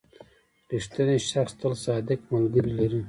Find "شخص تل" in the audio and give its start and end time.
1.31-1.73